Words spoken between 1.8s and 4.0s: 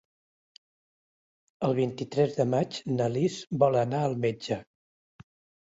vint-i-tres de maig na Lis vol